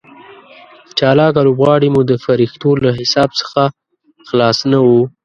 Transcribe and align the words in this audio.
چالاکه 0.97 1.41
لوبغاړي 1.45 1.89
مو 1.93 2.01
د 2.09 2.11
فرښتو 2.23 2.69
له 2.83 2.89
حساب 2.99 3.29
څخه 3.41 3.63
خلاص 4.27 4.57
نه 4.71 4.79
وو. 4.85 5.01